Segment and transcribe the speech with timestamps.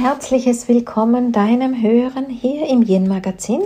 [0.00, 3.62] herzliches Willkommen deinem Hören hier im Yin Magazin.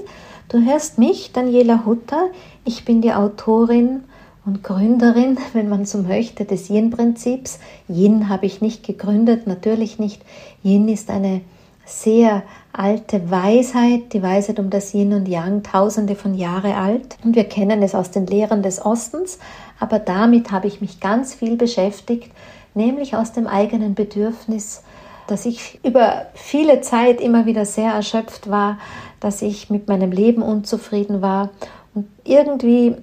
[0.48, 2.28] Du hörst mich, Daniela Hutter.
[2.64, 4.04] Ich bin die Autorin
[4.46, 7.58] und Gründerin, wenn man so möchte, des Yin-Prinzips.
[7.86, 10.22] Yin habe ich nicht gegründet, natürlich nicht.
[10.64, 11.42] Yin ist eine
[11.84, 12.42] sehr
[12.72, 17.18] alte Weisheit, die Weisheit um das Yin und Yang, tausende von Jahre alt.
[17.22, 19.38] Und wir kennen es aus den Lehren des Ostens,
[19.78, 22.30] aber damit habe ich mich ganz viel beschäftigt,
[22.72, 24.82] nämlich aus dem eigenen Bedürfnis,
[25.26, 28.78] dass ich über viele Zeit immer wieder sehr erschöpft war,
[29.20, 31.50] dass ich mit meinem Leben unzufrieden war
[31.94, 32.96] und irgendwie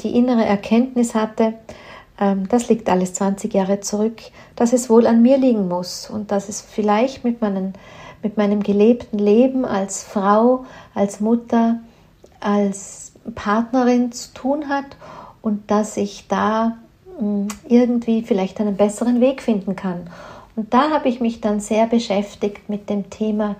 [0.00, 1.54] die innere Erkenntnis hatte,
[2.20, 4.20] ähm, das liegt alles 20 Jahre zurück,
[4.56, 7.74] dass es wohl an mir liegen muss und dass es vielleicht mit, meinen,
[8.22, 11.80] mit meinem gelebten Leben als Frau, als Mutter,
[12.40, 14.96] als Partnerin zu tun hat
[15.42, 16.78] und dass ich da
[17.20, 20.10] mm, irgendwie vielleicht einen besseren Weg finden kann.
[20.58, 23.54] Und da habe ich mich dann sehr beschäftigt mit dem Thema,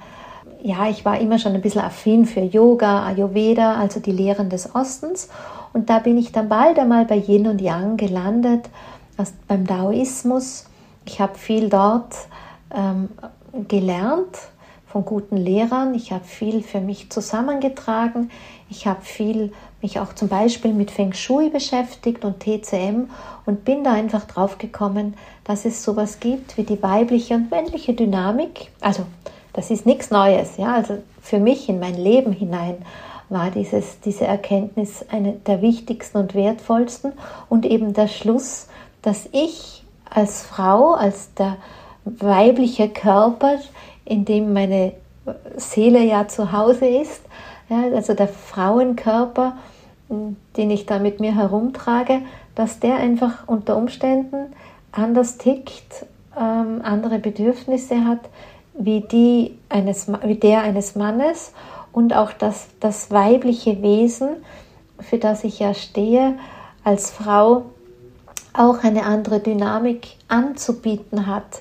[0.61, 4.75] ja, ich war immer schon ein bisschen affin für Yoga, Ayurveda, also die Lehren des
[4.75, 5.29] Ostens.
[5.73, 8.69] Und da bin ich dann bald einmal bei Yin und Yang gelandet,
[9.17, 10.67] also beim Daoismus.
[11.07, 12.17] Ich habe viel dort
[12.75, 13.11] ähm,
[13.69, 14.37] gelernt
[14.89, 15.95] von guten Lehrern.
[15.95, 18.33] Ich habe viel für mich zusammengetragen.
[18.71, 23.11] Ich habe viel mich auch zum Beispiel mit Feng Shui beschäftigt und TCM
[23.47, 27.95] und bin da einfach drauf gekommen, dass es sowas gibt wie die weibliche und männliche
[27.95, 28.71] Dynamik.
[28.81, 29.05] Also
[29.53, 30.75] das ist nichts Neues, ja.
[30.75, 32.77] Also für mich in mein Leben hinein
[33.29, 37.13] war dieses, diese Erkenntnis eine der wichtigsten und wertvollsten
[37.49, 38.69] und eben der Schluss,
[39.03, 41.57] dass ich als Frau, als der
[42.05, 43.59] weibliche Körper,
[44.05, 44.95] in dem meine
[45.57, 47.23] Seele ja zu Hause ist,
[47.69, 49.57] ja, also der Frauenkörper,
[50.09, 52.23] den ich da mit mir herumtrage,
[52.55, 54.55] dass der einfach unter Umständen
[54.93, 58.21] anders tickt, ähm, andere Bedürfnisse hat,
[58.75, 61.53] wie, die eines, wie der eines Mannes
[61.93, 64.29] und auch das, das weibliche Wesen,
[65.01, 66.35] für das ich ja stehe,
[66.85, 67.65] als Frau
[68.53, 71.61] auch eine andere Dynamik anzubieten hat,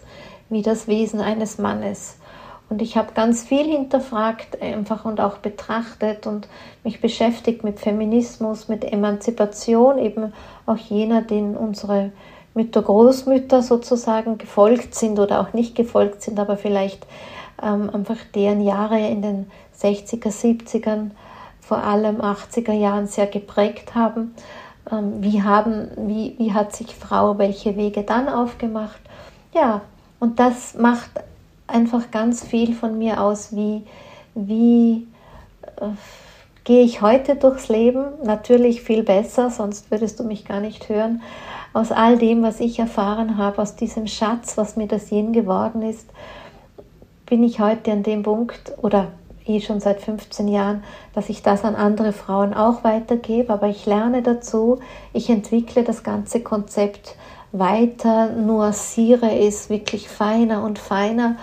[0.49, 2.17] wie das Wesen eines Mannes.
[2.69, 6.49] Und ich habe ganz viel hinterfragt einfach und auch betrachtet und
[6.83, 10.33] mich beschäftigt mit Feminismus, mit Emanzipation, eben
[10.65, 12.11] auch jener, den unsere
[12.53, 17.05] Mütter, Großmütter sozusagen gefolgt sind oder auch nicht gefolgt sind, aber vielleicht
[17.61, 21.11] ähm, einfach deren Jahre in den 60er, 70ern,
[21.61, 24.33] vor allem 80er Jahren sehr geprägt haben.
[24.91, 28.99] Ähm, wie, haben wie, wie hat sich Frau welche Wege dann aufgemacht?
[29.53, 29.81] Ja,
[30.19, 31.11] und das macht
[31.67, 33.83] einfach ganz viel von mir aus, wie,
[34.35, 35.07] wie
[35.77, 35.89] äh,
[36.63, 38.05] gehe ich heute durchs Leben.
[38.23, 41.21] Natürlich viel besser, sonst würdest du mich gar nicht hören.
[41.73, 45.81] Aus all dem, was ich erfahren habe, aus diesem Schatz, was mir das Yin geworden
[45.81, 46.09] ist,
[47.25, 49.07] bin ich heute an dem Punkt oder
[49.45, 50.83] eh schon seit 15 Jahren,
[51.13, 54.79] dass ich das an andere Frauen auch weitergebe, aber ich lerne dazu,
[55.13, 57.15] ich entwickle das ganze Konzept
[57.51, 61.37] weiter, nuanciere es wirklich feiner und feiner,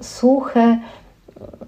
[0.00, 0.78] suche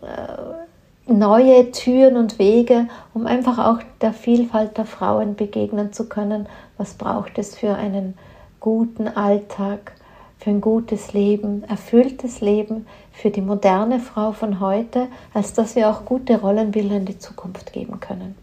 [0.03, 6.49] äh, neue Türen und Wege, um einfach auch der Vielfalt der Frauen begegnen zu können.
[6.79, 8.15] Was braucht es für einen
[8.61, 9.93] guten Alltag,
[10.39, 15.89] für ein gutes Leben, erfülltes Leben für die moderne Frau von heute, als dass wir
[15.89, 18.35] auch gute Rollenbilder in die Zukunft geben können.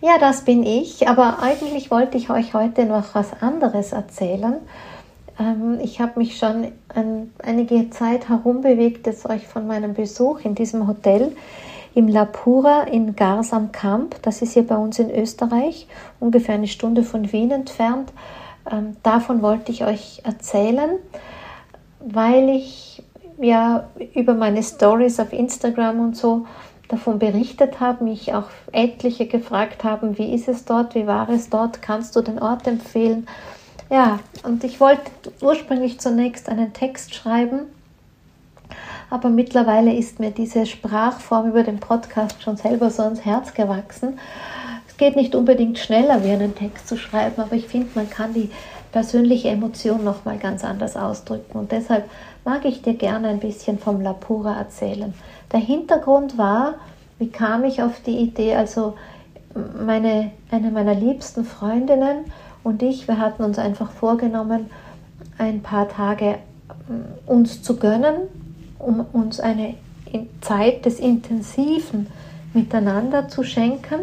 [0.00, 4.56] Ja, das bin ich, aber eigentlich wollte ich euch heute noch was anderes erzählen.
[5.42, 6.68] Ähm, ich habe mich schon
[7.42, 11.34] einige Zeit herumbewegt, jetzt euch von meinem Besuch in diesem Hotel
[11.94, 14.16] im La Pura in Gars am Kamp.
[14.22, 15.86] Das ist hier bei uns in Österreich,
[16.20, 18.12] ungefähr eine Stunde von Wien entfernt.
[18.70, 20.90] Ähm, davon wollte ich euch erzählen,
[22.00, 23.02] weil ich
[23.40, 26.46] ja über meine Stories auf Instagram und so
[26.88, 31.48] davon berichtet habe, mich auch etliche gefragt haben, wie ist es dort, wie war es
[31.48, 33.26] dort, kannst du den Ort empfehlen?
[33.92, 35.02] Ja, und ich wollte
[35.42, 37.66] ursprünglich zunächst einen Text schreiben,
[39.10, 44.18] aber mittlerweile ist mir diese Sprachform über den Podcast schon selber so ans Herz gewachsen.
[44.88, 48.32] Es geht nicht unbedingt schneller, wie einen Text zu schreiben, aber ich finde, man kann
[48.32, 48.50] die
[48.92, 52.08] persönliche Emotion noch mal ganz anders ausdrücken und deshalb
[52.46, 55.12] mag ich dir gerne ein bisschen vom Lapura erzählen.
[55.52, 56.76] Der Hintergrund war,
[57.18, 58.94] wie kam ich auf die Idee, also
[59.54, 62.24] meine, eine meiner liebsten Freundinnen
[62.64, 64.70] und ich, wir hatten uns einfach vorgenommen,
[65.38, 66.38] ein paar Tage
[66.88, 68.28] mm, uns zu gönnen,
[68.78, 69.74] um uns eine
[70.40, 72.06] Zeit des intensiven
[72.52, 74.00] Miteinander zu schenken.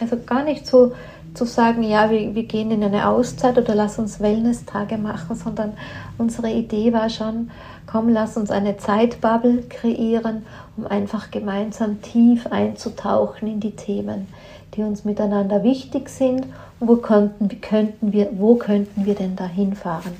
[0.00, 0.92] Also gar nicht so
[1.34, 5.74] zu sagen, ja, wir, wir gehen in eine Auszeit oder lass uns Wellness-Tage machen, sondern
[6.18, 7.50] unsere Idee war schon,
[7.86, 14.28] komm, lass uns eine Zeitbubble kreieren, um einfach gemeinsam tief einzutauchen in die Themen,
[14.74, 16.46] die uns miteinander wichtig sind
[16.80, 20.12] wo könnten, könnten wir, wo könnten wir denn da hinfahren.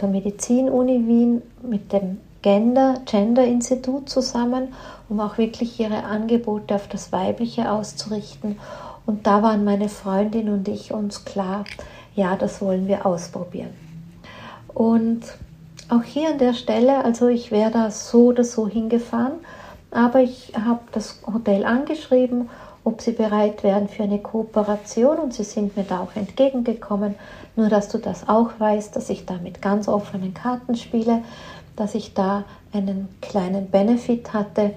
[0.00, 4.68] der Medizin-Uni Wien, mit dem Gender, Gender Institut zusammen,
[5.08, 8.58] um auch wirklich ihre Angebote auf das Weibliche auszurichten.
[9.06, 11.64] Und da waren meine Freundin und ich uns klar,
[12.14, 13.70] ja, das wollen wir ausprobieren.
[14.72, 15.22] Und
[15.88, 19.40] auch hier an der Stelle, also ich wäre da so oder so hingefahren,
[19.90, 22.50] aber ich habe das Hotel angeschrieben,
[22.84, 27.16] ob sie bereit wären für eine Kooperation und sie sind mir da auch entgegengekommen.
[27.56, 31.22] Nur dass du das auch weißt, dass ich da mit ganz offenen Karten spiele
[31.78, 34.72] dass ich da einen kleinen Benefit hatte,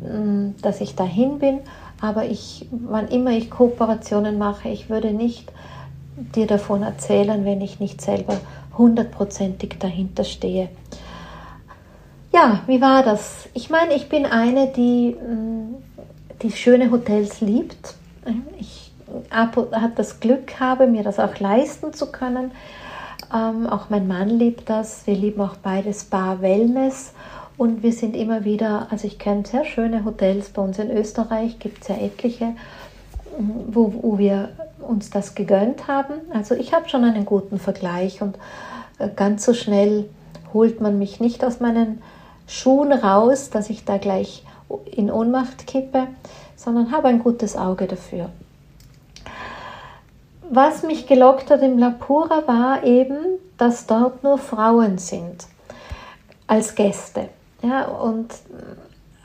[0.00, 1.60] mm, dass ich dahin bin.
[2.00, 5.52] Aber ich, wann immer ich Kooperationen mache, ich würde nicht
[6.34, 8.36] dir davon erzählen, wenn ich nicht selber
[8.76, 10.68] hundertprozentig dahinter stehe.
[12.40, 13.48] Ja, wie war das?
[13.52, 15.74] Ich meine, ich bin eine, die, mm,
[16.40, 17.96] die schöne Hotels liebt.
[18.60, 18.92] Ich
[19.32, 22.52] habe das Glück habe, mir das auch leisten zu können.
[23.34, 25.04] Ähm, auch mein Mann liebt das.
[25.04, 27.12] Wir lieben auch beide Spa Wellness.
[27.56, 31.58] Und wir sind immer wieder, also ich kenne sehr schöne Hotels bei uns in Österreich,
[31.58, 32.54] gibt es ja etliche,
[33.66, 36.14] wo, wo wir uns das gegönnt haben.
[36.32, 38.38] Also ich habe schon einen guten Vergleich und
[39.00, 40.08] äh, ganz so schnell
[40.54, 42.00] holt man mich nicht aus meinen
[42.48, 44.42] Schuhen raus, dass ich da gleich
[44.90, 46.08] in Ohnmacht kippe,
[46.56, 48.30] sondern habe ein gutes Auge dafür
[50.50, 53.16] was mich gelockt hat im Lapura war eben,
[53.56, 55.46] dass dort nur Frauen sind
[56.46, 57.28] als Gäste.
[57.62, 58.32] Ja, und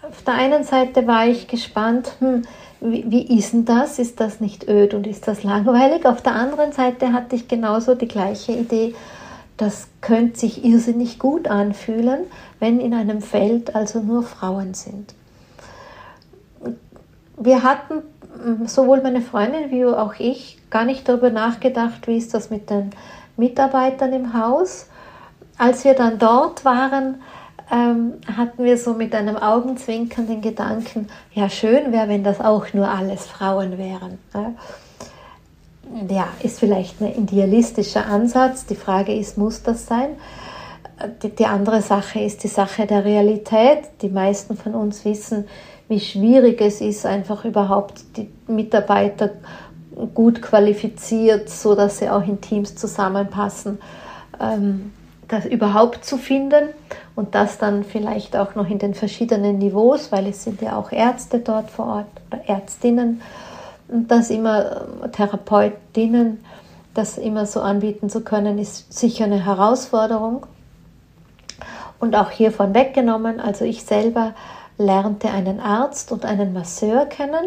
[0.01, 2.43] auf der einen Seite war ich gespannt, hm,
[2.81, 3.99] wie, wie ist denn das?
[3.99, 6.05] Ist das nicht öd und ist das langweilig?
[6.05, 8.93] Auf der anderen Seite hatte ich genauso die gleiche Idee,
[9.57, 12.25] das könnte sich irrsinnig gut anfühlen,
[12.59, 15.13] wenn in einem Feld also nur Frauen sind.
[17.37, 18.01] Wir hatten
[18.65, 22.91] sowohl meine Freundin wie auch ich gar nicht darüber nachgedacht, wie ist das mit den
[23.37, 24.87] Mitarbeitern im Haus.
[25.57, 27.21] Als wir dann dort waren,
[27.71, 32.73] ähm, hatten wir so mit einem Augenzwinkern den Gedanken, ja schön wäre, wenn das auch
[32.73, 34.17] nur alles Frauen wären.
[36.09, 38.65] Ja, ist vielleicht ein idealistischer Ansatz.
[38.65, 40.09] Die Frage ist, muss das sein?
[41.21, 43.89] Die, die andere Sache ist die Sache der Realität.
[44.01, 45.45] Die meisten von uns wissen,
[45.89, 49.31] wie schwierig es ist, einfach überhaupt die Mitarbeiter
[50.13, 53.79] gut qualifiziert, so dass sie auch in Teams zusammenpassen,
[54.39, 54.93] ähm,
[55.27, 56.69] das überhaupt zu finden
[57.15, 60.91] und das dann vielleicht auch noch in den verschiedenen Niveaus, weil es sind ja auch
[60.91, 63.21] Ärzte dort vor Ort oder Ärztinnen
[63.87, 66.43] das immer äh, Therapeutinnen,
[66.93, 70.45] das immer so anbieten zu können, ist sicher eine Herausforderung
[71.99, 73.39] und auch hiervon weggenommen.
[73.39, 74.33] Also ich selber
[74.77, 77.45] lernte einen Arzt und einen Masseur kennen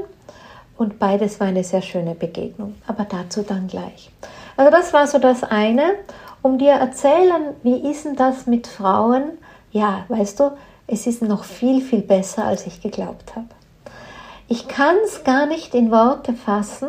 [0.77, 4.11] und beides war eine sehr schöne Begegnung, aber dazu dann gleich.
[4.57, 5.95] Also das war so das eine,
[6.43, 9.33] um dir erzählen, wie ist denn das mit Frauen?
[9.73, 10.53] Ja, weißt du,
[10.87, 13.49] es ist noch viel, viel besser, als ich geglaubt habe.
[14.49, 16.89] Ich kann es gar nicht in Worte fassen,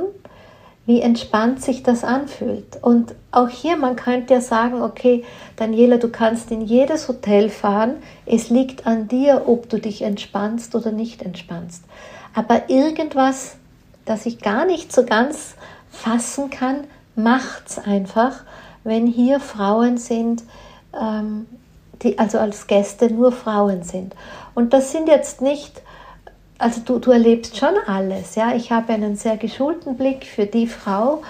[0.86, 2.82] wie entspannt sich das anfühlt.
[2.82, 5.26] Und auch hier, man könnte ja sagen, okay,
[5.58, 10.76] Daniela, du kannst in jedes Hotel fahren, es liegt an dir, ob du dich entspannst
[10.76, 11.84] oder nicht entspannst.
[12.34, 13.58] Aber irgendwas,
[14.06, 15.56] das ich gar nicht so ganz
[15.90, 16.86] fassen kann,
[17.16, 18.44] macht's einfach,
[18.84, 20.44] wenn hier Frauen sind,
[20.94, 21.48] ähm,
[22.04, 24.16] die also als Gäste nur Frauen sind.
[24.56, 25.82] Und das sind jetzt nicht
[26.58, 28.36] also du, du erlebst schon alles.
[28.36, 28.56] Ja?
[28.56, 31.24] Ich habe einen sehr geschulten Blick für die Frau.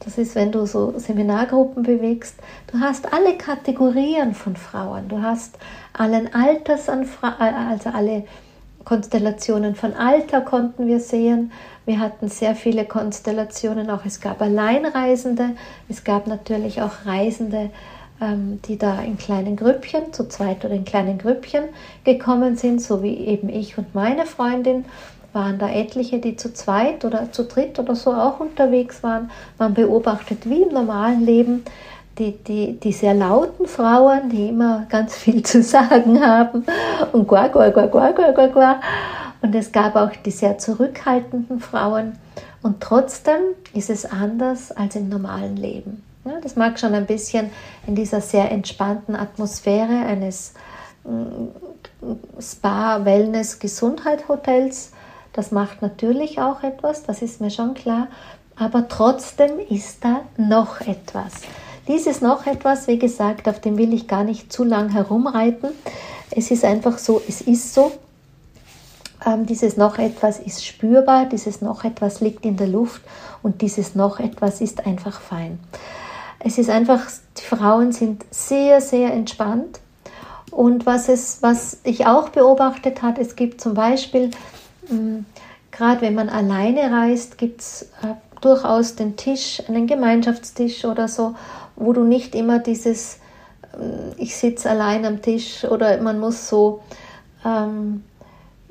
[0.00, 2.36] Das ist, wenn du so Seminargruppen bewegst.
[2.70, 5.08] Du hast alle Kategorien von Frauen.
[5.08, 5.58] Du hast
[5.92, 7.36] allen Alters an Fra
[7.70, 8.24] also alle
[8.84, 11.52] Konstellationen von Alter konnten wir sehen.
[11.84, 14.04] Wir hatten sehr viele Konstellationen auch.
[14.06, 15.50] Es gab Alleinreisende,
[15.90, 17.70] es gab natürlich auch Reisende,
[18.20, 21.64] die da in kleinen Grüppchen, zu zweit oder in kleinen Grüppchen
[22.04, 24.84] gekommen sind, so wie eben ich und meine Freundin,
[25.32, 29.30] waren da etliche, die zu zweit oder zu dritt oder so auch unterwegs waren.
[29.58, 31.64] Man beobachtet wie im normalen Leben
[32.18, 36.64] die, die, die sehr lauten Frauen, die immer ganz viel zu sagen haben
[37.12, 38.80] und gua, gua, gua, gua, gua, gua, gua.
[39.40, 42.18] Und es gab auch die sehr zurückhaltenden Frauen.
[42.62, 43.40] Und trotzdem
[43.72, 46.02] ist es anders als im normalen Leben.
[46.28, 47.50] Ja, das mag schon ein bisschen
[47.86, 50.52] in dieser sehr entspannten Atmosphäre eines
[51.04, 51.46] mm,
[52.38, 54.92] Spa, Wellness, Gesundheit-Hotels.
[55.32, 58.08] Das macht natürlich auch etwas, das ist mir schon klar.
[58.56, 61.32] Aber trotzdem ist da noch etwas.
[61.86, 65.70] Dieses noch etwas, wie gesagt, auf dem will ich gar nicht zu lang herumreiten.
[66.30, 67.92] Es ist einfach so, es ist so.
[69.24, 73.00] Ähm, dieses noch etwas ist spürbar, dieses noch etwas liegt in der Luft
[73.42, 75.58] und dieses noch etwas ist einfach fein.
[76.40, 77.02] Es ist einfach,
[77.36, 79.80] die Frauen sind sehr, sehr entspannt.
[80.50, 84.30] Und was, es, was ich auch beobachtet habe, es gibt zum Beispiel,
[84.88, 85.24] hm,
[85.70, 91.34] gerade wenn man alleine reist, gibt es äh, durchaus den Tisch, einen Gemeinschaftstisch oder so,
[91.76, 93.18] wo du nicht immer dieses,
[93.74, 96.80] ähm, ich sitze allein am Tisch oder man muss so
[97.44, 98.04] ähm,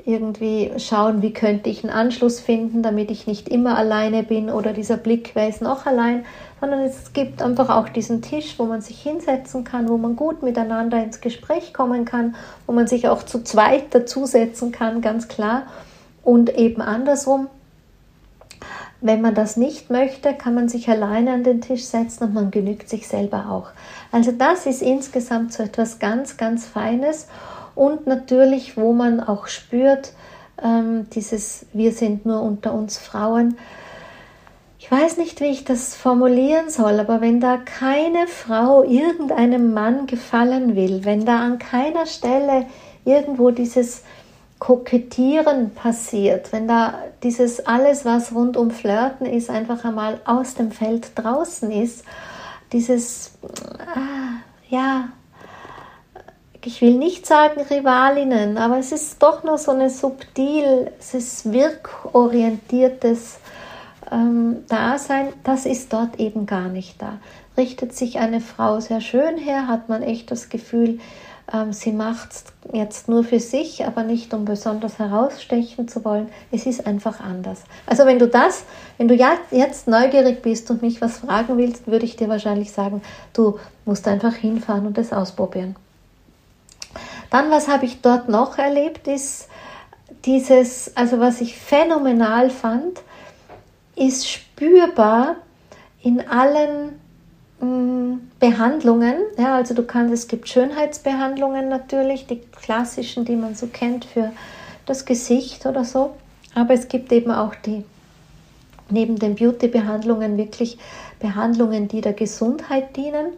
[0.07, 4.71] irgendwie schauen, wie könnte ich einen Anschluss finden, damit ich nicht immer alleine bin oder
[4.71, 6.23] dieser Blick, wer ist noch allein,
[6.61, 10.43] sondern es gibt einfach auch diesen Tisch, wo man sich hinsetzen kann, wo man gut
[10.43, 12.35] miteinander ins Gespräch kommen kann,
[12.65, 15.63] wo man sich auch zu zweit dazusetzen kann, ganz klar.
[16.23, 17.47] Und eben andersrum,
[19.01, 22.49] wenn man das nicht möchte, kann man sich alleine an den Tisch setzen und man
[22.49, 23.67] genügt sich selber auch.
[24.13, 27.27] Also das ist insgesamt so etwas ganz, ganz Feines
[27.77, 30.13] und natürlich, wo man auch spürt,
[30.62, 33.57] ähm, dieses Wir sind nur unter uns Frauen.
[34.79, 40.07] Ich weiß nicht, wie ich das formulieren soll, aber wenn da keine Frau irgendeinem Mann
[40.07, 42.65] gefallen will, wenn da an keiner Stelle
[43.05, 44.03] irgendwo dieses
[44.60, 50.72] Kokettieren passiert, wenn da dieses alles, was rund um Flirten ist, einfach einmal aus dem
[50.72, 52.03] Feld draußen ist,
[52.72, 53.31] dieses,
[53.93, 55.10] ah, ja,
[56.65, 61.51] ich will nicht sagen Rivalinnen, aber es ist doch nur so eine subtil, es ist
[61.51, 63.39] wirkorientiertes
[64.11, 67.19] ähm, Dasein, das ist dort eben gar nicht da.
[67.57, 70.99] Richtet sich eine Frau sehr schön her, hat man echt das Gefühl,
[71.51, 76.27] ähm, sie macht es jetzt nur für sich, aber nicht um besonders herausstechen zu wollen.
[76.51, 77.63] Es ist einfach anders.
[77.85, 78.65] Also wenn du das,
[78.97, 83.01] wenn du jetzt neugierig bist und mich was fragen willst, würde ich dir wahrscheinlich sagen,
[83.33, 85.75] du musst einfach hinfahren und es ausprobieren.
[87.29, 89.48] Dann, was habe ich dort noch erlebt, ist
[90.25, 93.01] dieses, also was ich phänomenal fand,
[93.96, 95.36] ist spürbar
[96.01, 97.00] in allen
[97.60, 103.65] Mm, Behandlungen, ja, also du kannst, es gibt Schönheitsbehandlungen natürlich, die klassischen, die man so
[103.65, 104.31] kennt für
[104.86, 106.12] das Gesicht oder so,
[106.53, 107.84] aber es gibt eben auch die
[108.89, 110.77] neben den Beauty-Behandlungen wirklich
[111.19, 113.34] Behandlungen, die der Gesundheit dienen.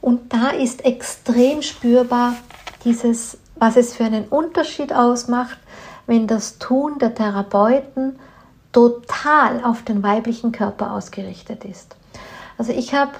[0.00, 2.36] Und da ist extrem spürbar
[2.84, 5.58] dieses, was es für einen Unterschied ausmacht,
[6.06, 8.18] wenn das Tun der Therapeuten
[8.72, 11.96] total auf den weiblichen Körper ausgerichtet ist.
[12.56, 13.12] Also ich habe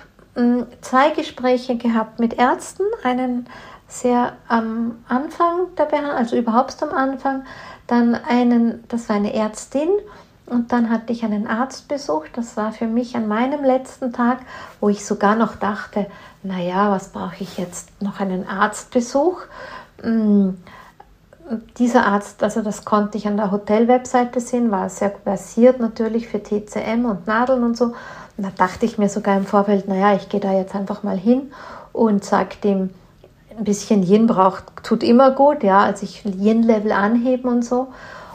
[0.81, 3.47] zwei Gespräche gehabt mit Ärzten, einen
[3.89, 7.45] sehr am Anfang der Behandlung, also überhaupt am Anfang,
[7.87, 9.89] dann einen, das war eine Ärztin
[10.47, 12.31] und dann hatte ich einen Arzt besucht.
[12.35, 14.41] Das war für mich an meinem letzten Tag,
[14.81, 16.07] wo ich sogar noch dachte,
[16.49, 19.43] naja, was brauche ich jetzt noch einen Arztbesuch?
[21.79, 26.43] Dieser Arzt, also das konnte ich an der Hotelwebseite sehen, war sehr versiert natürlich für
[26.43, 27.85] TCM und Nadeln und so.
[27.85, 31.19] Und da dachte ich mir sogar im Vorfeld, naja, ich gehe da jetzt einfach mal
[31.19, 31.53] hin
[31.93, 32.91] und sage dem,
[33.57, 37.89] ein bisschen Yin braucht, tut immer gut, ja, also ich will Yin-Level anheben und so.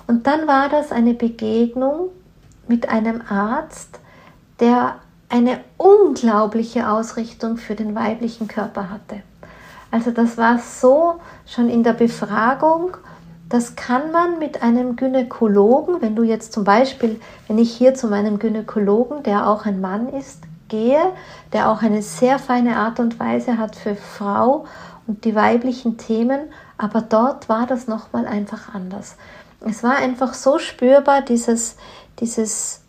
[0.05, 2.09] Und dann war das eine Begegnung
[2.67, 3.99] mit einem Arzt,
[4.59, 4.95] der
[5.29, 9.21] eine unglaubliche Ausrichtung für den weiblichen Körper hatte.
[9.91, 12.97] Also das war so schon in der Befragung
[13.53, 18.07] das kann man mit einem Gynäkologen, wenn du jetzt zum Beispiel, wenn ich hier zu
[18.07, 21.13] meinem Gynäkologen, der auch ein Mann ist, gehe,
[21.53, 24.65] der auch eine sehr feine Art und Weise hat für Frau
[25.05, 29.17] und die weiblichen Themen, aber dort war das nochmal einfach anders.
[29.59, 31.75] Es war einfach so spürbar, dieses,
[32.19, 32.81] dieses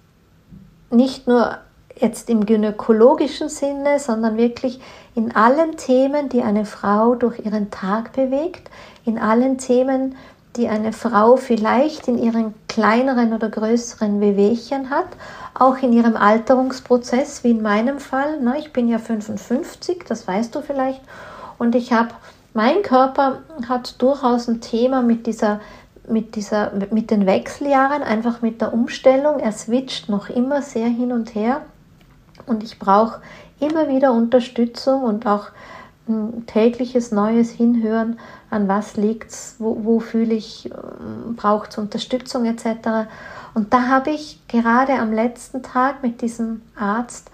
[0.89, 1.59] nicht nur
[1.97, 4.81] jetzt im gynäkologischen Sinne, sondern wirklich
[5.15, 8.71] in allen Themen, die eine Frau durch ihren Tag bewegt,
[9.05, 10.17] in allen Themen,
[10.57, 15.07] die eine Frau vielleicht in ihren kleineren oder größeren Wehwehchen hat,
[15.55, 18.39] auch in ihrem Alterungsprozess, wie in meinem Fall.
[18.41, 21.01] Na, ich bin ja 55, das weißt du vielleicht,
[21.59, 22.11] und ich habe,
[22.53, 25.61] mein Körper hat durchaus ein Thema mit dieser
[26.07, 29.41] mit, dieser, mit den Wechseljahren, einfach mit der Umstellung.
[29.41, 31.63] Er switcht noch immer sehr hin und her
[32.47, 33.21] und ich brauche
[33.61, 35.49] immer wieder Unterstützung und auch
[36.07, 38.19] ein tägliches neues Hinhören,
[38.51, 43.09] an was liegt es, wo, wo fühle ich, ähm, braucht es Unterstützung etc.
[43.55, 47.31] Und da habe ich gerade am letzten Tag mit diesem Arzt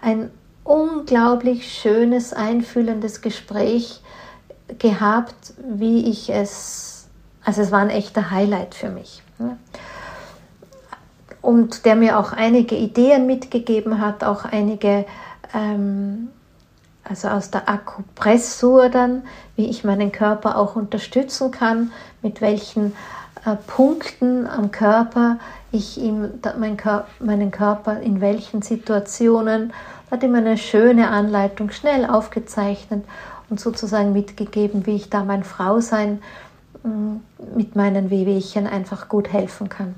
[0.00, 0.30] ein
[0.62, 4.00] unglaublich schönes, einfühlendes Gespräch
[4.78, 7.06] gehabt, wie ich es,
[7.44, 9.22] also es war ein echter Highlight für mich.
[11.44, 15.04] Und der mir auch einige Ideen mitgegeben hat, auch einige,
[15.52, 16.28] ähm,
[17.04, 19.24] also aus der Akupressur dann,
[19.54, 22.94] wie ich meinen Körper auch unterstützen kann, mit welchen
[23.44, 25.38] äh, Punkten am Körper
[25.70, 29.74] ich ihm, mein Körper, meinen Körper in welchen Situationen,
[30.10, 33.04] hat ihm eine schöne Anleitung schnell aufgezeichnet
[33.50, 36.22] und sozusagen mitgegeben, wie ich da mein Frausein
[36.84, 37.16] mm,
[37.54, 39.94] mit meinen Wehwehchen einfach gut helfen kann.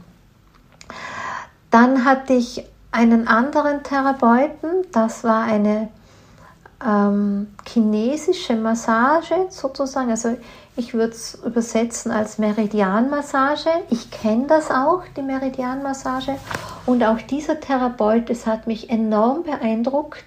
[1.77, 5.89] Dann hatte ich einen anderen Therapeuten, das war eine
[6.83, 10.09] ähm, chinesische Massage sozusagen.
[10.09, 10.39] Also
[10.79, 13.69] ich würde es übersetzen als Meridianmassage.
[13.91, 16.37] Ich kenne das auch, die Meridianmassage.
[16.87, 20.25] Und auch dieser Therapeut, es hat mich enorm beeindruckt,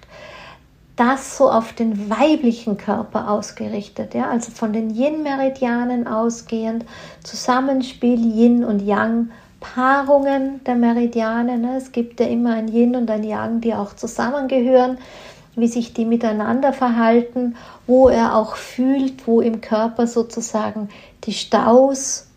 [0.94, 6.84] das so auf den weiblichen Körper ausgerichtet, ja, also von den Yin-Meridianen ausgehend,
[7.24, 9.30] Zusammenspiel Yin und Yang,
[9.60, 11.58] Paarungen der Meridiane.
[11.58, 11.76] Ne?
[11.76, 14.98] Es gibt ja immer ein Yin und ein Yang, die auch zusammengehören
[15.56, 20.88] wie sich die miteinander verhalten, wo er auch fühlt, wo im Körper sozusagen
[21.24, 22.28] die Staus,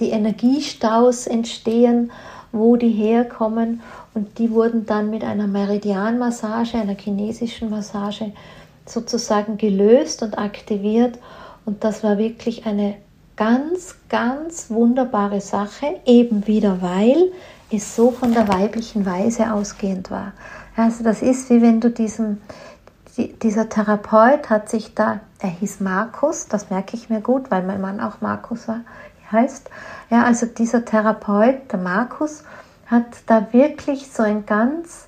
[0.00, 2.10] die Energiestaus entstehen,
[2.52, 3.80] wo die herkommen.
[4.14, 8.32] Und die wurden dann mit einer Meridianmassage, einer chinesischen Massage
[8.86, 11.18] sozusagen gelöst und aktiviert.
[11.64, 12.96] Und das war wirklich eine
[13.36, 17.32] ganz, ganz wunderbare Sache, eben wieder weil
[17.70, 20.32] es so von der weiblichen Weise ausgehend war.
[20.76, 22.40] Also das ist wie wenn du diesen,
[23.16, 27.80] dieser Therapeut hat sich da, er hieß Markus, das merke ich mir gut, weil mein
[27.80, 28.80] Mann auch Markus war,
[29.30, 29.70] heißt.
[30.10, 32.42] Ja, also dieser Therapeut, der Markus,
[32.86, 35.06] hat da wirklich so ein ganz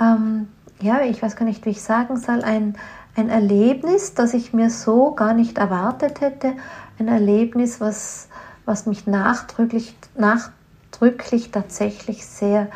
[0.00, 0.48] ähm,
[0.80, 2.76] ja, ich weiß gar nicht, wie ich sagen soll, ein,
[3.16, 6.54] ein Erlebnis, das ich mir so gar nicht erwartet hätte,
[6.98, 8.28] ein Erlebnis, was,
[8.64, 12.68] was mich nachdrücklich, nachdrücklich tatsächlich sehr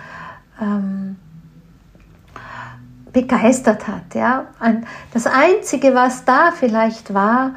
[0.61, 1.17] ähm,
[3.13, 4.15] begeistert hat.
[4.15, 4.47] Ja?
[4.59, 7.53] Ein, das Einzige, was da vielleicht war,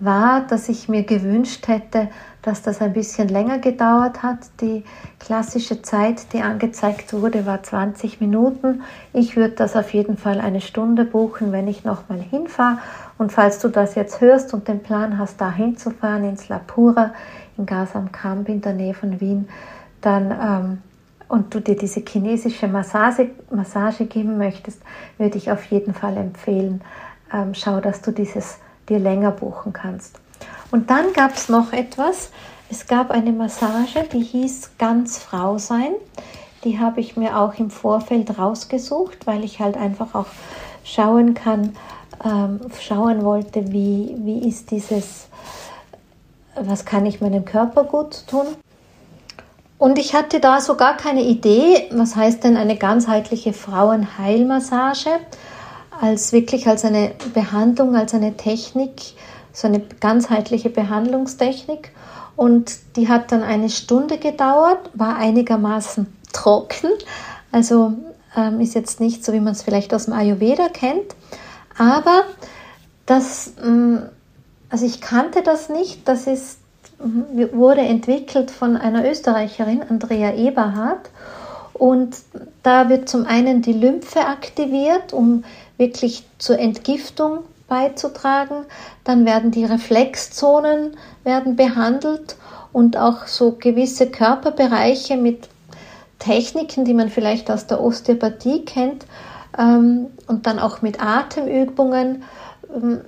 [0.00, 2.08] war, dass ich mir gewünscht hätte,
[2.42, 4.38] dass das ein bisschen länger gedauert hat.
[4.60, 4.84] Die
[5.18, 8.82] klassische Zeit, die angezeigt wurde, war 20 Minuten.
[9.12, 12.78] Ich würde das auf jeden Fall eine Stunde buchen, wenn ich nochmal hinfahre.
[13.18, 17.12] Und falls du das jetzt hörst und den Plan hast, da hinzufahren, ins La Pura,
[17.56, 19.48] in Gasam Kamp in der Nähe von Wien,
[20.00, 20.78] dann ähm,
[21.28, 24.80] und du dir diese chinesische Massage, Massage geben möchtest,
[25.18, 26.82] würde ich auf jeden Fall empfehlen,
[27.32, 30.20] ähm, schau, dass du dieses dir länger buchen kannst.
[30.70, 32.30] Und dann gab es noch etwas.
[32.70, 35.92] Es gab eine Massage, die hieß Ganz Frau sein.
[36.64, 40.26] Die habe ich mir auch im Vorfeld rausgesucht, weil ich halt einfach auch
[40.84, 41.76] schauen kann,
[42.24, 45.28] ähm, schauen wollte, wie, wie ist dieses,
[46.56, 48.46] was kann ich meinem Körper gut tun.
[49.78, 55.10] Und ich hatte da so gar keine Idee, was heißt denn eine ganzheitliche Frauenheilmassage,
[56.00, 59.14] als wirklich als eine Behandlung, als eine Technik,
[59.52, 61.92] so eine ganzheitliche Behandlungstechnik.
[62.36, 66.90] Und die hat dann eine Stunde gedauert, war einigermaßen trocken.
[67.50, 67.94] Also
[68.36, 71.14] ähm, ist jetzt nicht so, wie man es vielleicht aus dem Ayurveda kennt.
[71.78, 72.24] Aber
[73.06, 74.02] das, ähm,
[74.68, 76.06] also ich kannte das nicht.
[76.06, 76.58] Das ist,
[76.98, 81.10] mm, wurde entwickelt von einer Österreicherin, Andrea Eberhardt.
[81.72, 82.16] Und
[82.62, 85.44] da wird zum einen die Lymphe aktiviert, um
[85.78, 88.64] wirklich zur Entgiftung beizutragen.
[89.04, 92.36] Dann werden die Reflexzonen werden behandelt
[92.72, 95.48] und auch so gewisse Körperbereiche mit
[96.18, 99.06] Techniken, die man vielleicht aus der Osteopathie kennt
[99.58, 102.22] ähm, und dann auch mit Atemübungen
[102.74, 103.00] ähm,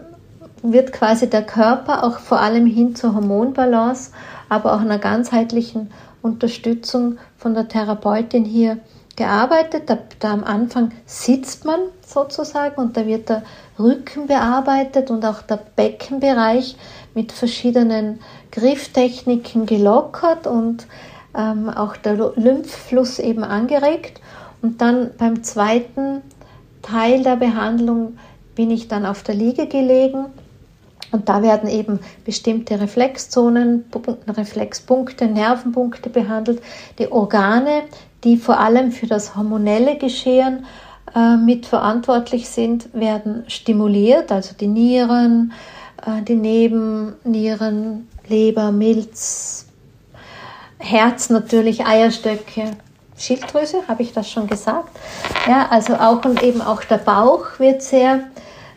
[0.63, 4.11] wird quasi der Körper auch vor allem hin zur Hormonbalance,
[4.49, 5.91] aber auch einer ganzheitlichen
[6.23, 8.79] Unterstützung von der Therapeutin hier
[9.19, 9.91] gearbeitet.
[9.91, 13.43] Da, da, am Anfang sitzt man sozusagen und da wird der
[13.79, 16.77] Rücken bearbeitet und auch der Beckenbereich
[17.15, 18.21] mit verschiedenen
[18.53, 20.87] Grifftechniken gelockert und
[21.37, 24.21] ähm, auch der Lymphfluss eben angeregt.
[24.63, 26.23] Und dann beim zweiten
[26.83, 28.19] Teil der Behandlung
[28.55, 30.27] bin ich dann auf der Liege gelegen
[31.11, 33.85] und da werden eben bestimmte Reflexzonen,
[34.27, 36.61] Reflexpunkte, Nervenpunkte behandelt,
[36.99, 37.83] die Organe,
[38.25, 40.67] die vor allem für das hormonelle Geschehen
[41.15, 45.53] äh, mitverantwortlich sind, werden stimuliert, also die Nieren,
[46.05, 49.67] äh, die Nebennieren, Leber, Milz,
[50.79, 52.73] Herz natürlich, Eierstöcke,
[53.17, 54.97] Schilddrüse, habe ich das schon gesagt.
[55.47, 58.21] Ja, also auch und eben auch der Bauch wird sehr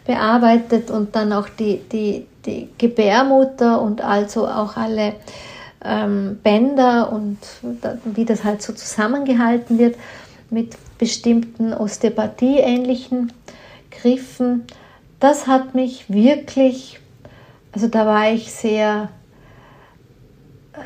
[0.05, 5.13] bearbeitet und dann auch die, die, die Gebärmutter und also auch alle
[5.83, 7.37] ähm, Bänder und
[8.05, 9.95] wie das halt so zusammengehalten wird
[10.49, 13.33] mit bestimmten Osteopathie-ähnlichen
[13.89, 14.63] Griffen.
[15.19, 16.99] Das hat mich wirklich,
[17.71, 19.09] also da war ich sehr,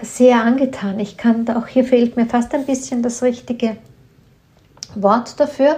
[0.01, 0.99] sehr angetan.
[0.99, 3.77] Ich kann auch hier fehlt mir fast ein bisschen das richtige
[4.95, 5.77] Wort dafür.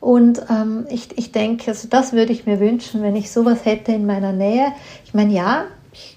[0.00, 3.92] Und ähm, ich, ich denke, also das würde ich mir wünschen, wenn ich sowas hätte
[3.92, 4.72] in meiner Nähe.
[5.04, 5.66] Ich meine, ja,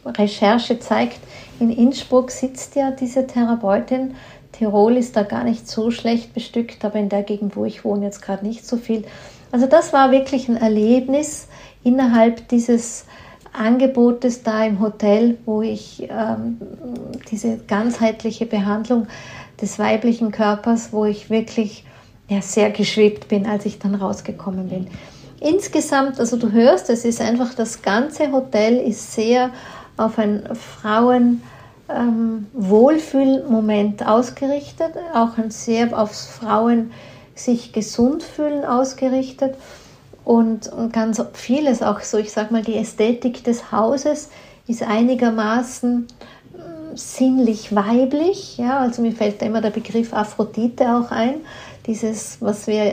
[0.06, 1.20] Recherche zeigt,
[1.60, 4.16] in Innsbruck sitzt ja diese Therapeutin.
[4.52, 8.06] Tirol ist da gar nicht so schlecht bestückt, aber in der Gegend, wo ich wohne,
[8.06, 9.04] jetzt gerade nicht so viel.
[9.52, 11.48] Also das war wirklich ein Erlebnis
[11.84, 13.06] innerhalb dieses
[13.54, 16.58] Angebotes da im Hotel, wo ich ähm,
[17.32, 19.08] diese ganzheitliche Behandlung
[19.62, 21.86] des weiblichen Körpers, wo ich wirklich
[22.28, 24.88] ja, sehr geschwebt bin, als ich dann rausgekommen bin.
[25.39, 29.52] Insgesamt, also du hörst, es ist einfach, das ganze Hotel ist sehr
[29.98, 31.41] auf ein Frauen
[31.89, 36.91] ähm, Wohlfühlmoment ausgerichtet, auch ein sehr aufs Frauen
[37.36, 39.56] sich gesund fühlen ausgerichtet
[40.24, 44.30] und, und ganz vieles auch so, ich sag mal, die Ästhetik des Hauses
[44.67, 46.08] ist einigermaßen
[46.54, 51.36] äh, sinnlich weiblich, ja, also mir fällt da immer der Begriff Aphrodite auch ein,
[51.86, 52.84] dieses, was wir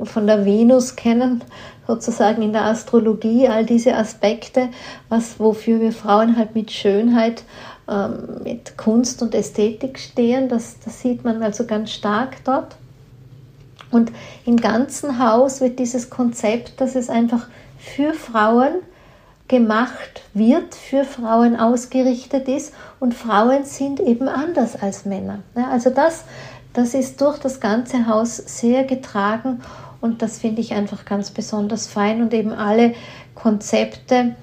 [0.00, 1.42] äh, von der Venus kennen,
[1.86, 4.68] sozusagen in der Astrologie, all diese Aspekte,
[5.08, 7.44] was, wofür wir Frauen halt mit Schönheit,
[7.88, 12.76] ähm, mit Kunst und Ästhetik stehen, das, das sieht man also ganz stark dort.
[13.90, 14.10] Und
[14.46, 17.46] im ganzen Haus wird dieses Konzept, dass es einfach
[17.78, 18.76] für Frauen
[19.48, 25.40] gemacht wird, für Frauen ausgerichtet ist und Frauen sind eben anders als Männer.
[25.54, 26.24] Also das
[26.72, 29.60] das ist durch das ganze Haus sehr getragen
[30.00, 32.94] und das finde ich einfach ganz besonders fein und eben alle
[33.34, 34.34] Konzepte,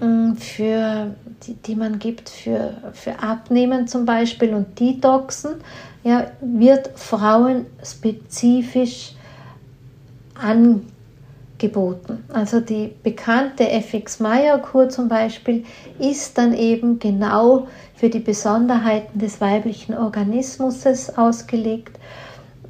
[0.00, 1.14] mm, für,
[1.46, 5.54] die, die man gibt für, für Abnehmen zum Beispiel und Detoxen,
[6.04, 9.14] ja, wird frauenspezifisch
[10.34, 10.86] an,
[11.62, 12.24] geboten.
[12.28, 15.64] Also die bekannte FX-Meyer-Kur zum Beispiel
[15.98, 20.84] ist dann eben genau für die Besonderheiten des weiblichen Organismus
[21.16, 21.98] ausgelegt,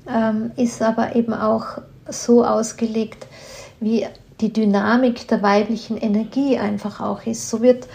[0.08, 3.26] ähm, ist aber eben auch so ausgelegt,
[3.80, 4.06] wie
[4.40, 7.48] die Dynamik der weiblichen Energie einfach auch ist.
[7.48, 7.88] So wird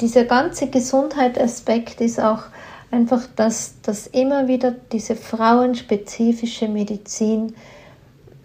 [0.00, 2.44] dieser ganze Gesundheitsaspekt ist auch
[2.92, 7.54] einfach, dass, dass immer wieder diese frauenspezifische Medizin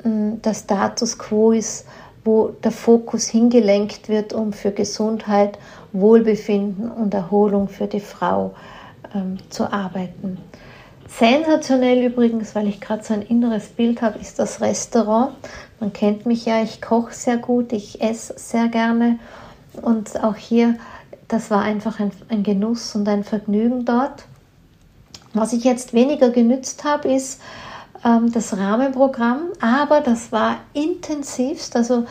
[0.04, 1.86] der Status quo ist,
[2.24, 5.58] wo der Fokus hingelenkt wird, um für Gesundheit,
[5.94, 8.54] Wohlbefinden und Erholung für die Frau
[9.16, 10.38] ähm, zu arbeiten.
[11.08, 15.32] Sensationell übrigens, weil ich gerade so ein inneres Bild habe, ist das Restaurant.
[15.80, 19.18] Man kennt mich ja, ich koche sehr gut, ich esse sehr gerne
[19.82, 20.76] und auch hier,
[21.28, 24.26] das war einfach ein, ein Genuss und ein Vergnügen dort.
[25.34, 27.42] Was ich jetzt weniger genützt habe, ist,
[28.06, 31.76] ähm, das Rahmenprogramm, aber das war intensivst.
[31.76, 32.06] Also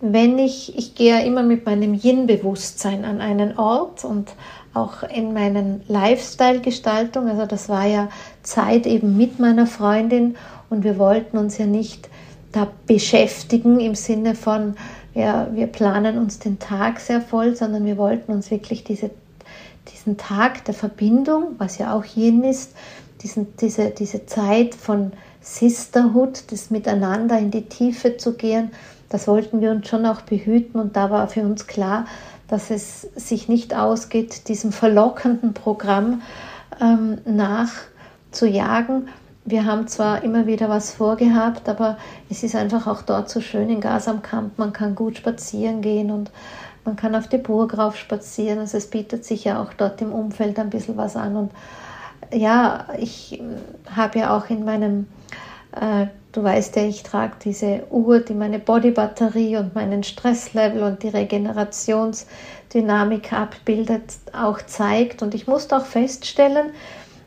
[0.00, 4.32] wenn ich, ich gehe immer mit meinem Yin-Bewusstsein an einen Ort und
[4.74, 8.08] auch in meinen Lifestyle-Gestaltung, also das war ja
[8.42, 10.36] Zeit eben mit meiner Freundin
[10.68, 12.10] und wir wollten uns ja nicht
[12.52, 14.76] da beschäftigen im Sinne von,
[15.14, 19.10] ja, wir planen uns den Tag sehr voll, sondern wir wollten uns wirklich diese,
[19.92, 22.74] diesen Tag der Verbindung, was ja auch Yin ist,
[23.22, 25.12] diesen, diese, diese Zeit von
[25.46, 28.70] Sisterhood, das Miteinander in die Tiefe zu gehen,
[29.08, 32.06] das wollten wir uns schon auch behüten und da war für uns klar,
[32.48, 36.22] dass es sich nicht ausgeht, diesem verlockenden Programm
[36.80, 39.08] ähm, nachzujagen.
[39.44, 41.96] Wir haben zwar immer wieder was vorgehabt, aber
[42.28, 44.58] es ist einfach auch dort so schön in Gasamkamp.
[44.58, 46.32] Man kann gut spazieren gehen und
[46.86, 48.60] Man kann auf die Burg rauf spazieren.
[48.60, 51.36] Also es bietet sich ja auch dort im Umfeld ein bisschen was an.
[51.36, 51.50] Und
[52.32, 53.40] ja, ich
[53.94, 55.06] habe ja auch in meinem,
[55.72, 61.02] äh, du weißt ja, ich trage diese Uhr, die meine Bodybatterie und meinen Stresslevel und
[61.02, 65.22] die Regenerationsdynamik abbildet, auch zeigt.
[65.22, 66.70] Und ich musste auch feststellen,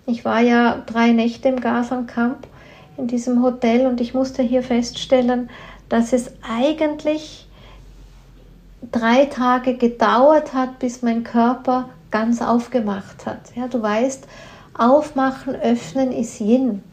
[0.05, 2.47] ich war ja drei Nächte im Gasan-Camp
[2.97, 5.49] in diesem Hotel und ich musste hier feststellen,
[5.87, 7.47] dass es eigentlich
[8.91, 13.55] drei Tage gedauert hat, bis mein Körper ganz aufgemacht hat.
[13.55, 14.27] Ja, du weißt,
[14.79, 16.83] aufmachen, öffnen ist Yin.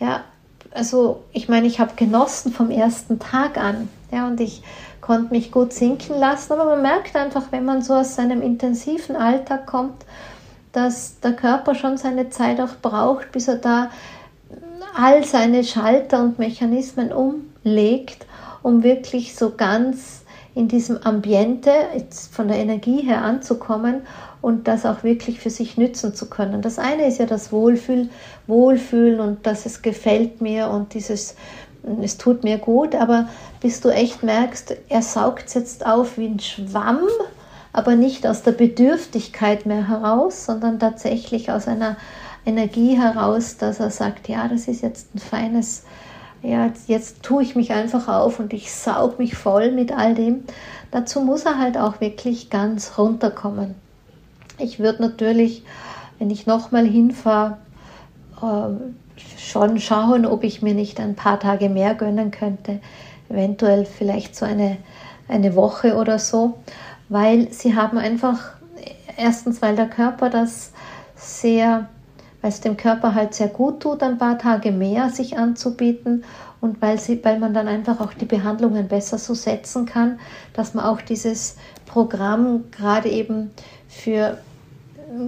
[0.00, 0.24] Ja,
[0.72, 3.88] also ich meine, ich habe genossen vom ersten Tag an.
[4.10, 4.62] Ja, und ich
[5.00, 9.16] konnte mich gut sinken lassen, aber man merkt einfach, wenn man so aus seinem intensiven
[9.16, 10.04] Alltag kommt,
[10.72, 13.90] dass der Körper schon seine Zeit auch braucht, bis er da
[14.94, 18.26] all seine Schalter und Mechanismen umlegt,
[18.62, 20.22] um wirklich so ganz
[20.54, 21.70] in diesem Ambiente
[22.30, 24.02] von der Energie her anzukommen
[24.42, 26.60] und das auch wirklich für sich nützen zu können.
[26.60, 28.10] Das eine ist ja das Wohlfühl,
[28.46, 31.36] Wohlfühlen und dass es gefällt mir und dieses,
[32.02, 33.28] es tut mir gut, aber
[33.60, 37.00] bis du echt merkst, er saugt jetzt auf wie ein Schwamm,
[37.72, 41.96] aber nicht aus der Bedürftigkeit mehr heraus, sondern tatsächlich aus einer
[42.44, 45.84] Energie heraus, dass er sagt, ja, das ist jetzt ein feines,
[46.42, 50.42] ja, jetzt tue ich mich einfach auf und ich saug mich voll mit all dem.
[50.90, 53.76] Dazu muss er halt auch wirklich ganz runterkommen.
[54.62, 55.62] Ich würde natürlich,
[56.18, 57.58] wenn ich nochmal hinfahre,
[58.40, 62.80] äh, schon schauen, ob ich mir nicht ein paar Tage mehr gönnen könnte.
[63.28, 64.78] Eventuell vielleicht so eine,
[65.28, 66.58] eine Woche oder so,
[67.08, 68.52] weil sie haben einfach,
[69.16, 70.72] erstens, weil der Körper das
[71.16, 71.88] sehr
[72.42, 76.24] weil es dem Körper halt sehr gut tut, ein paar Tage mehr sich anzubieten
[76.60, 80.18] und weil, sie, weil man dann einfach auch die Behandlungen besser so setzen kann,
[80.52, 83.52] dass man auch dieses Programm gerade eben
[83.88, 84.38] für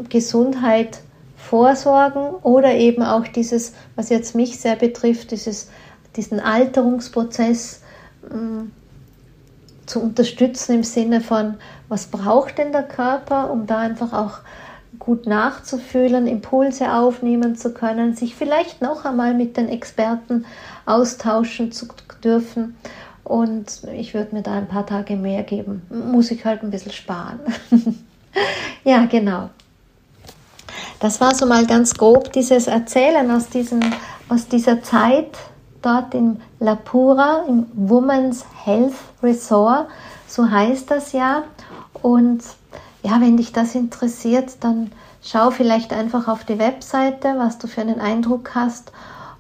[0.08, 1.00] Gesundheit
[1.36, 5.68] vorsorgen oder eben auch dieses, was jetzt mich sehr betrifft, dieses,
[6.16, 7.82] diesen Alterungsprozess
[8.30, 8.72] ähm,
[9.86, 11.56] zu unterstützen im Sinne von,
[11.88, 14.38] was braucht denn der Körper, um da einfach auch
[14.98, 20.46] gut nachzufühlen, Impulse aufnehmen zu können, sich vielleicht noch einmal mit den Experten
[20.86, 21.88] austauschen zu
[22.22, 22.76] dürfen.
[23.24, 25.82] Und ich würde mir da ein paar Tage mehr geben.
[25.90, 27.40] Muss ich halt ein bisschen sparen.
[28.84, 29.50] ja, genau.
[31.00, 33.80] Das war so mal ganz grob dieses Erzählen aus, diesem,
[34.28, 35.36] aus dieser Zeit
[35.82, 39.88] dort in La Pura, im Women's Health Resort.
[40.26, 41.44] So heißt das ja.
[42.02, 42.42] Und
[43.02, 44.90] ja, wenn dich das interessiert, dann
[45.22, 48.92] schau vielleicht einfach auf die Webseite, was du für einen Eindruck hast.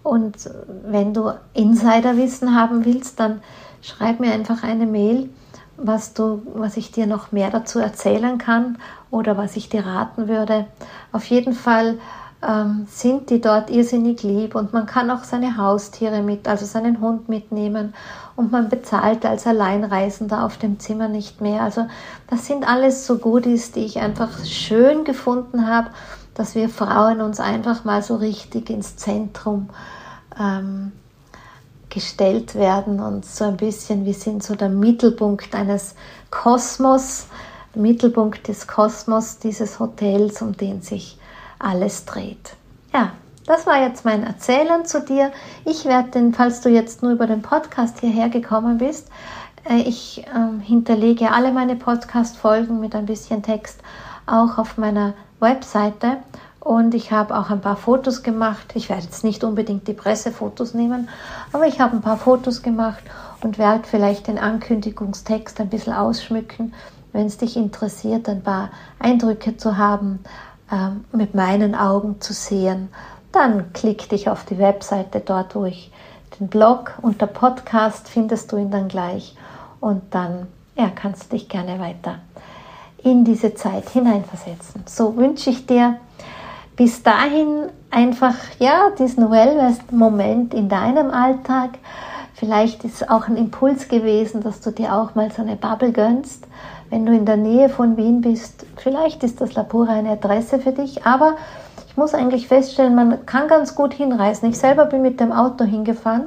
[0.02, 0.50] Und
[0.84, 3.40] wenn du Insiderwissen haben willst, dann
[3.80, 5.30] schreib mir einfach eine Mail,
[5.76, 8.78] was, du, was ich dir noch mehr dazu erzählen kann
[9.14, 10.66] oder was ich dir raten würde.
[11.12, 11.98] Auf jeden Fall
[12.46, 17.00] ähm, sind die dort irrsinnig lieb und man kann auch seine Haustiere mit, also seinen
[17.00, 17.94] Hund mitnehmen
[18.36, 21.62] und man bezahlt als Alleinreisender auf dem Zimmer nicht mehr.
[21.62, 21.86] Also
[22.28, 25.90] das sind alles so Goodies, die ich einfach schön gefunden habe,
[26.34, 29.70] dass wir Frauen uns einfach mal so richtig ins Zentrum
[30.38, 30.90] ähm,
[31.88, 35.94] gestellt werden und so ein bisschen, wir sind so der Mittelpunkt eines
[36.32, 37.28] Kosmos,
[37.74, 41.18] Mittelpunkt des Kosmos dieses Hotels, um den sich
[41.58, 42.56] alles dreht.
[42.92, 43.12] Ja,
[43.46, 45.30] das war jetzt mein Erzählen zu dir.
[45.64, 49.08] Ich werde den, falls du jetzt nur über den Podcast hierher gekommen bist,
[49.68, 53.80] äh, ich äh, hinterlege alle meine Podcast-Folgen mit ein bisschen Text
[54.26, 56.18] auch auf meiner Webseite.
[56.60, 58.72] Und ich habe auch ein paar Fotos gemacht.
[58.74, 61.10] Ich werde jetzt nicht unbedingt die Pressefotos nehmen,
[61.52, 63.02] aber ich habe ein paar Fotos gemacht
[63.42, 66.72] und werde vielleicht den Ankündigungstext ein bisschen ausschmücken,
[67.14, 70.18] wenn es dich interessiert, ein paar Eindrücke zu haben,
[70.70, 72.88] ähm, mit meinen Augen zu sehen,
[73.32, 75.90] dann klick dich auf die Webseite dort, wo ich
[76.38, 79.36] den Blog und der Podcast findest du ihn dann gleich
[79.80, 82.18] und dann ja, kannst du dich gerne weiter
[83.02, 84.82] in diese Zeit hineinversetzen.
[84.86, 85.98] So wünsche ich dir
[86.74, 91.78] bis dahin einfach ja diesen Wellness-Moment in deinem Alltag.
[92.34, 96.48] Vielleicht ist auch ein Impuls gewesen, dass du dir auch mal so eine Bubble gönnst,
[96.90, 100.72] wenn du in der Nähe von Wien bist, vielleicht ist das Lapura eine Adresse für
[100.72, 101.36] dich, aber
[101.88, 104.48] ich muss eigentlich feststellen, man kann ganz gut hinreisen.
[104.50, 106.24] Ich selber bin mit dem Auto hingefahren,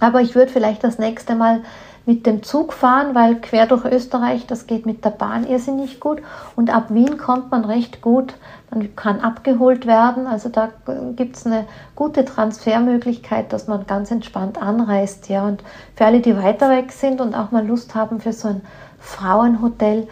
[0.00, 1.62] aber ich würde vielleicht das nächste Mal
[2.08, 6.22] mit dem Zug fahren, weil quer durch Österreich, das geht mit der Bahn irrsinnig gut.
[6.56, 8.32] Und ab Wien kommt man recht gut,
[8.70, 10.26] man kann abgeholt werden.
[10.26, 10.70] Also da
[11.16, 15.28] gibt es eine gute Transfermöglichkeit, dass man ganz entspannt anreist.
[15.28, 15.46] Ja.
[15.46, 15.62] Und
[15.96, 18.62] für alle, die weiter weg sind und auch mal Lust haben für so ein
[18.98, 20.08] Frauenhotel.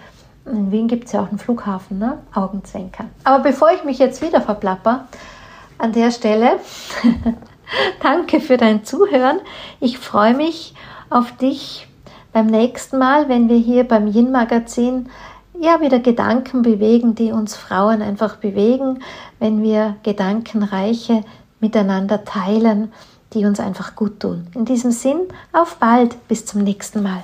[0.47, 2.19] In Wien gibt es ja auch einen Flughafen, ne?
[2.33, 3.11] Augenzwinkern.
[3.25, 5.07] Aber bevor ich mich jetzt wieder verplapper,
[5.79, 6.61] an der Stelle,
[8.03, 9.41] danke für dein Zuhören.
[9.81, 10.75] Ich freue mich
[11.11, 11.89] auf dich
[12.33, 15.09] beim nächsten Mal, wenn wir hier beim Yin Magazin
[15.59, 19.01] ja wieder Gedanken bewegen, die uns Frauen einfach bewegen,
[19.39, 21.25] wenn wir Gedankenreiche
[21.61, 22.93] miteinander teilen,
[23.33, 24.47] die uns einfach gut tun.
[24.55, 25.21] In diesem Sinn,
[25.53, 27.23] auf bald, bis zum nächsten Mal.